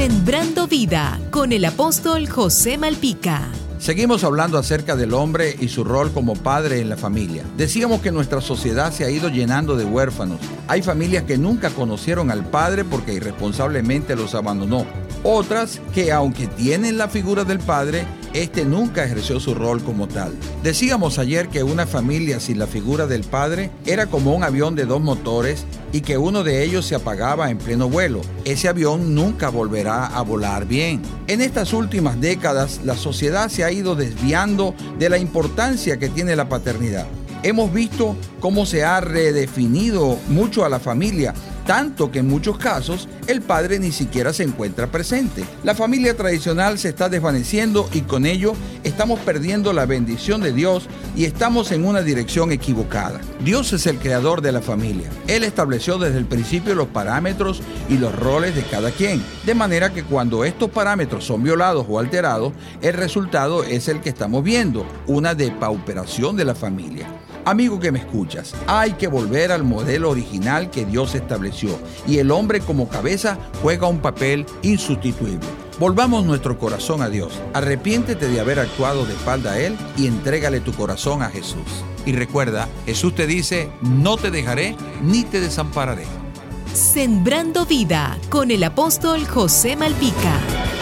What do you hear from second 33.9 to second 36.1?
desviando de la importancia que